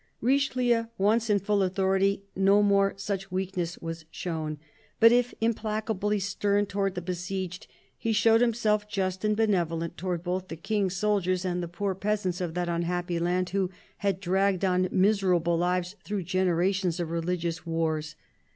Richelieu 0.19 0.85
once 0.97 1.29
in 1.29 1.37
full 1.37 1.61
authority, 1.61 2.23
no 2.35 2.63
more 2.63 2.95
such 2.97 3.31
weakness 3.31 3.77
was 3.77 4.05
shown; 4.09 4.57
but 4.99 5.11
if 5.11 5.31
implacably 5.41 6.17
stern 6.19 6.65
towards 6.65 6.95
the 6.95 7.03
besieged, 7.03 7.67
he 7.99 8.11
showed 8.11 8.41
himself 8.41 8.89
just 8.89 9.23
and 9.23 9.37
benevolent 9.37 9.97
towards 9.97 10.23
both 10.23 10.47
the 10.47 10.55
King's 10.55 10.95
soldiers 10.95 11.45
and 11.45 11.61
the 11.61 11.67
poor 11.67 11.93
peasants 11.93 12.41
of 12.41 12.55
that 12.55 12.67
unhappy 12.67 13.19
land, 13.19 13.51
who 13.51 13.69
had 13.97 14.19
dragged 14.19 14.65
on 14.65 14.89
miserable 14.91 15.55
lives 15.55 15.95
through 16.03 16.23
generations 16.23 16.99
of 16.99 17.11
religious 17.11 17.67
wars. 17.67 18.15